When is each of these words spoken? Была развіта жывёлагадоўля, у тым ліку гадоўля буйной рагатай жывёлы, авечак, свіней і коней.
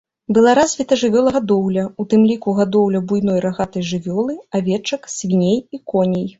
Была 0.35 0.53
развіта 0.59 0.97
жывёлагадоўля, 1.01 1.83
у 2.03 2.07
тым 2.15 2.25
ліку 2.31 2.57
гадоўля 2.61 3.03
буйной 3.13 3.39
рагатай 3.47 3.87
жывёлы, 3.93 4.41
авечак, 4.61 5.01
свіней 5.21 5.59
і 5.79 5.85
коней. 5.95 6.29